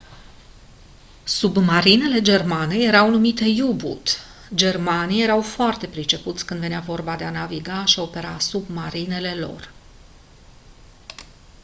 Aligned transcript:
submarinele 1.33 2.21
germane 2.29 2.77
erau 2.85 3.09
numite 3.11 3.43
u-boot 3.69 4.17
germanii 4.55 5.21
erau 5.23 5.41
foarte 5.41 5.87
pricepuți 5.87 6.45
când 6.45 6.59
venea 6.59 6.79
vorba 6.79 7.15
de 7.15 7.23
a 7.23 7.29
naviga 7.31 7.85
și 7.85 7.99
opera 7.99 8.39
submarinele 8.39 9.33
lor 9.35 9.73